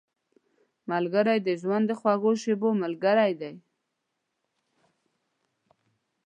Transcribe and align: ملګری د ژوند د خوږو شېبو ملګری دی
ملګری 0.91 1.37
د 1.47 1.49
ژوند 1.61 1.85
د 1.87 1.91
خوږو 1.99 2.31
شېبو 2.41 2.69
ملګری 2.83 3.31
دی 3.41 3.53